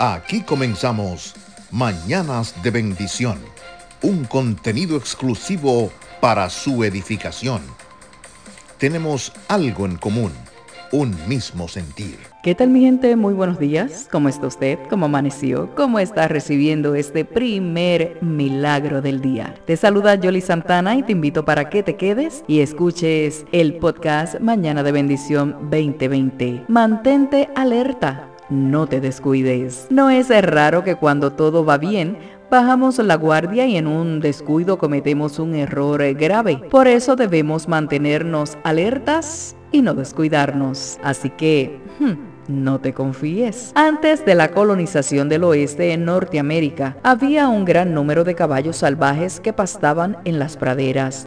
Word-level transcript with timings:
Aquí 0.00 0.42
comenzamos 0.42 1.34
Mañanas 1.72 2.54
de 2.62 2.70
Bendición, 2.70 3.36
un 4.00 4.22
contenido 4.26 4.96
exclusivo 4.96 5.90
para 6.20 6.48
su 6.50 6.84
edificación. 6.84 7.62
Tenemos 8.78 9.32
algo 9.48 9.86
en 9.86 9.96
común, 9.96 10.30
un 10.92 11.16
mismo 11.26 11.66
sentir. 11.66 12.16
¿Qué 12.44 12.54
tal 12.54 12.68
mi 12.68 12.82
gente? 12.82 13.16
Muy 13.16 13.34
buenos 13.34 13.58
días. 13.58 14.08
¿Cómo 14.12 14.28
está 14.28 14.46
usted? 14.46 14.78
¿Cómo 14.88 15.06
amaneció? 15.06 15.74
¿Cómo 15.74 15.98
está 15.98 16.28
recibiendo 16.28 16.94
este 16.94 17.24
primer 17.24 18.22
milagro 18.22 19.02
del 19.02 19.20
día? 19.20 19.56
Te 19.66 19.76
saluda 19.76 20.16
Jolly 20.22 20.42
Santana 20.42 20.94
y 20.94 21.02
te 21.02 21.10
invito 21.10 21.44
para 21.44 21.68
que 21.70 21.82
te 21.82 21.96
quedes 21.96 22.44
y 22.46 22.60
escuches 22.60 23.46
el 23.50 23.74
podcast 23.78 24.38
Mañana 24.38 24.84
de 24.84 24.92
Bendición 24.92 25.68
2020. 25.72 26.66
Mantente 26.68 27.48
alerta 27.56 28.28
no 28.50 28.86
te 28.86 29.00
descuides. 29.00 29.86
No 29.90 30.10
es 30.10 30.28
raro 30.42 30.84
que 30.84 30.96
cuando 30.96 31.32
todo 31.32 31.64
va 31.64 31.78
bien, 31.78 32.18
bajamos 32.50 32.98
la 32.98 33.16
guardia 33.16 33.66
y 33.66 33.76
en 33.76 33.86
un 33.86 34.20
descuido 34.20 34.78
cometemos 34.78 35.38
un 35.38 35.54
error 35.54 36.02
grave. 36.14 36.60
Por 36.70 36.88
eso 36.88 37.16
debemos 37.16 37.68
mantenernos 37.68 38.56
alertas 38.64 39.56
y 39.72 39.82
no 39.82 39.94
descuidarnos. 39.94 40.98
Así 41.02 41.30
que... 41.30 41.80
Hmm, 41.98 42.28
no 42.48 42.80
te 42.80 42.94
confíes. 42.94 43.72
Antes 43.74 44.24
de 44.24 44.34
la 44.34 44.52
colonización 44.52 45.28
del 45.28 45.44
oeste 45.44 45.92
en 45.92 46.06
Norteamérica, 46.06 46.96
había 47.02 47.46
un 47.48 47.66
gran 47.66 47.92
número 47.92 48.24
de 48.24 48.34
caballos 48.34 48.78
salvajes 48.78 49.38
que 49.38 49.52
pastaban 49.52 50.16
en 50.24 50.38
las 50.38 50.56
praderas. 50.56 51.26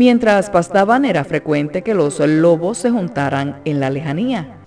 Mientras 0.00 0.48
pastaban 0.48 1.04
era 1.04 1.24
frecuente 1.24 1.82
que 1.82 1.92
los 1.92 2.20
lobos 2.20 2.78
se 2.78 2.90
juntaran 2.90 3.60
en 3.66 3.80
la 3.80 3.90
lejanía. 3.90 4.59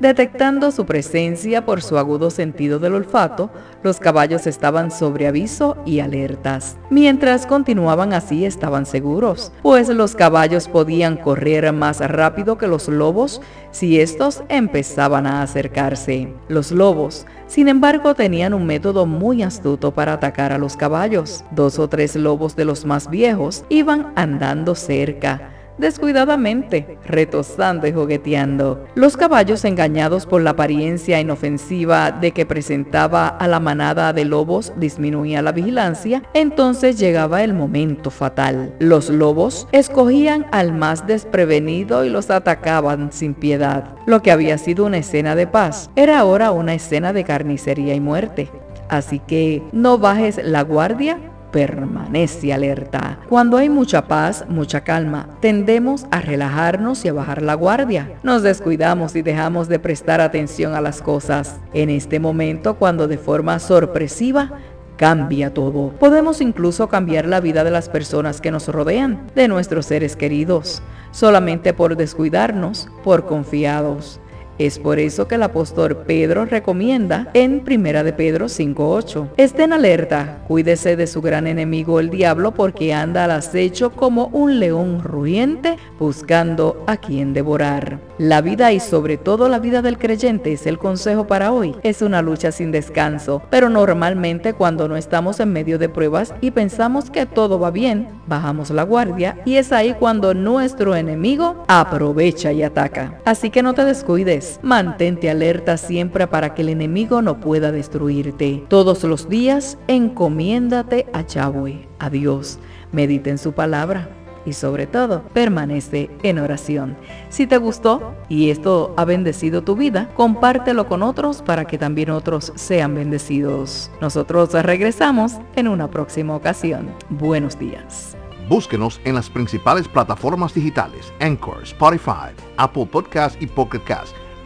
Detectando 0.00 0.70
su 0.70 0.86
presencia 0.86 1.66
por 1.66 1.82
su 1.82 1.98
agudo 1.98 2.30
sentido 2.30 2.78
del 2.78 2.94
olfato, 2.94 3.50
los 3.82 3.98
caballos 3.98 4.46
estaban 4.46 4.92
sobre 4.92 5.26
aviso 5.26 5.76
y 5.84 5.98
alertas. 5.98 6.76
Mientras 6.88 7.46
continuaban 7.46 8.12
así 8.12 8.44
estaban 8.44 8.86
seguros, 8.86 9.50
pues 9.60 9.88
los 9.88 10.14
caballos 10.14 10.68
podían 10.68 11.16
correr 11.16 11.72
más 11.72 11.98
rápido 11.98 12.58
que 12.58 12.68
los 12.68 12.86
lobos 12.86 13.40
si 13.72 14.00
estos 14.00 14.44
empezaban 14.48 15.26
a 15.26 15.42
acercarse. 15.42 16.32
Los 16.46 16.70
lobos, 16.70 17.26
sin 17.48 17.66
embargo, 17.66 18.14
tenían 18.14 18.54
un 18.54 18.66
método 18.66 19.04
muy 19.04 19.42
astuto 19.42 19.92
para 19.92 20.12
atacar 20.12 20.52
a 20.52 20.58
los 20.58 20.76
caballos. 20.76 21.44
Dos 21.50 21.80
o 21.80 21.88
tres 21.88 22.14
lobos 22.14 22.54
de 22.54 22.64
los 22.64 22.84
más 22.84 23.10
viejos 23.10 23.64
iban 23.68 24.12
andando 24.14 24.76
cerca 24.76 25.57
descuidadamente, 25.78 26.98
retosando 27.06 27.86
y 27.86 27.92
jugueteando. 27.92 28.84
Los 28.94 29.16
caballos, 29.16 29.64
engañados 29.64 30.26
por 30.26 30.42
la 30.42 30.50
apariencia 30.50 31.20
inofensiva 31.20 32.10
de 32.10 32.32
que 32.32 32.46
presentaba 32.46 33.28
a 33.28 33.48
la 33.48 33.60
manada 33.60 34.12
de 34.12 34.24
lobos, 34.24 34.72
disminuía 34.76 35.42
la 35.42 35.52
vigilancia, 35.52 36.22
entonces 36.34 36.98
llegaba 36.98 37.42
el 37.42 37.54
momento 37.54 38.10
fatal. 38.10 38.74
Los 38.78 39.08
lobos 39.08 39.68
escogían 39.72 40.46
al 40.52 40.72
más 40.72 41.06
desprevenido 41.06 42.04
y 42.04 42.10
los 42.10 42.30
atacaban 42.30 43.12
sin 43.12 43.34
piedad. 43.34 43.94
Lo 44.06 44.22
que 44.22 44.30
había 44.30 44.58
sido 44.58 44.86
una 44.86 44.98
escena 44.98 45.34
de 45.34 45.46
paz 45.46 45.90
era 45.96 46.18
ahora 46.18 46.50
una 46.50 46.74
escena 46.74 47.12
de 47.12 47.24
carnicería 47.24 47.94
y 47.94 48.00
muerte. 48.00 48.50
Así 48.88 49.18
que 49.18 49.62
no 49.72 49.98
bajes 49.98 50.40
la 50.42 50.62
guardia 50.62 51.18
permanece 51.50 52.52
alerta. 52.52 53.18
Cuando 53.28 53.56
hay 53.56 53.68
mucha 53.68 54.06
paz, 54.06 54.44
mucha 54.48 54.82
calma, 54.82 55.28
tendemos 55.40 56.06
a 56.10 56.20
relajarnos 56.20 57.04
y 57.04 57.08
a 57.08 57.12
bajar 57.12 57.42
la 57.42 57.54
guardia. 57.54 58.12
Nos 58.22 58.42
descuidamos 58.42 59.14
y 59.16 59.22
dejamos 59.22 59.68
de 59.68 59.78
prestar 59.78 60.20
atención 60.20 60.74
a 60.74 60.80
las 60.80 61.02
cosas. 61.02 61.58
En 61.72 61.90
este 61.90 62.20
momento, 62.20 62.74
cuando 62.76 63.08
de 63.08 63.18
forma 63.18 63.58
sorpresiva 63.58 64.52
cambia 64.98 65.54
todo. 65.54 65.90
Podemos 65.98 66.40
incluso 66.42 66.88
cambiar 66.88 67.26
la 67.26 67.40
vida 67.40 67.64
de 67.64 67.70
las 67.70 67.88
personas 67.88 68.40
que 68.40 68.50
nos 68.50 68.68
rodean, 68.68 69.28
de 69.34 69.48
nuestros 69.48 69.86
seres 69.86 70.16
queridos, 70.16 70.82
solamente 71.12 71.72
por 71.72 71.96
descuidarnos, 71.96 72.88
por 73.04 73.24
confiados. 73.24 74.20
Es 74.58 74.80
por 74.80 74.98
eso 74.98 75.28
que 75.28 75.36
el 75.36 75.44
apóstol 75.44 75.98
Pedro 75.98 76.44
recomienda 76.44 77.28
en 77.32 77.62
1 77.64 78.02
de 78.02 78.12
Pedro 78.12 78.46
5.8. 78.46 79.28
Estén 79.36 79.72
alerta, 79.72 80.38
cuídese 80.48 80.96
de 80.96 81.06
su 81.06 81.22
gran 81.22 81.46
enemigo 81.46 82.00
el 82.00 82.10
diablo 82.10 82.52
porque 82.52 82.92
anda 82.92 83.24
al 83.24 83.30
acecho 83.30 83.92
como 83.92 84.26
un 84.32 84.58
león 84.58 85.00
rugiente 85.04 85.76
buscando 86.00 86.82
a 86.88 86.96
quien 86.96 87.34
devorar. 87.34 88.00
La 88.18 88.40
vida 88.40 88.72
y 88.72 88.80
sobre 88.80 89.16
todo 89.16 89.48
la 89.48 89.60
vida 89.60 89.80
del 89.80 89.96
creyente 89.96 90.52
es 90.52 90.66
el 90.66 90.78
consejo 90.78 91.28
para 91.28 91.52
hoy. 91.52 91.76
Es 91.84 92.02
una 92.02 92.20
lucha 92.20 92.50
sin 92.50 92.72
descanso, 92.72 93.42
pero 93.50 93.68
normalmente 93.68 94.54
cuando 94.54 94.88
no 94.88 94.96
estamos 94.96 95.38
en 95.38 95.52
medio 95.52 95.78
de 95.78 95.88
pruebas 95.88 96.34
y 96.40 96.50
pensamos 96.50 97.10
que 97.10 97.26
todo 97.26 97.60
va 97.60 97.70
bien, 97.70 98.08
bajamos 98.26 98.70
la 98.70 98.82
guardia 98.82 99.40
y 99.44 99.54
es 99.54 99.70
ahí 99.70 99.94
cuando 100.00 100.34
nuestro 100.34 100.96
enemigo 100.96 101.64
aprovecha 101.68 102.50
y 102.50 102.64
ataca. 102.64 103.20
Así 103.24 103.50
que 103.50 103.62
no 103.62 103.74
te 103.74 103.84
descuides 103.84 104.47
Mantente 104.62 105.30
alerta 105.30 105.76
siempre 105.76 106.26
para 106.26 106.54
que 106.54 106.62
el 106.62 106.68
enemigo 106.68 107.22
no 107.22 107.40
pueda 107.40 107.72
destruirte. 107.72 108.64
Todos 108.68 109.04
los 109.04 109.28
días 109.28 109.78
encomiéndate 109.86 111.06
a 111.12 111.26
Yahweh, 111.26 111.88
a 111.98 112.10
Dios. 112.10 112.58
En 112.92 113.38
su 113.38 113.52
palabra 113.52 114.08
y 114.46 114.52
sobre 114.54 114.86
todo 114.86 115.22
permanece 115.32 116.10
en 116.22 116.38
oración. 116.38 116.96
Si 117.28 117.46
te 117.46 117.58
gustó 117.58 118.14
y 118.28 118.50
esto 118.50 118.94
ha 118.96 119.04
bendecido 119.04 119.62
tu 119.62 119.76
vida, 119.76 120.08
compártelo 120.14 120.86
con 120.86 121.02
otros 121.02 121.42
para 121.42 121.66
que 121.66 121.78
también 121.78 122.10
otros 122.10 122.52
sean 122.54 122.94
bendecidos. 122.94 123.90
Nosotros 124.00 124.52
regresamos 124.52 125.34
en 125.54 125.68
una 125.68 125.90
próxima 125.90 126.34
ocasión. 126.34 126.90
Buenos 127.10 127.58
días. 127.58 128.16
Búsquenos 128.48 128.98
en 129.04 129.14
las 129.14 129.28
principales 129.28 129.86
plataformas 129.86 130.54
digitales, 130.54 131.12
Anchor, 131.20 131.62
Spotify, 131.64 132.32
Apple 132.56 132.86
Podcast 132.86 133.40
y 133.42 133.46
Pocket 133.46 133.84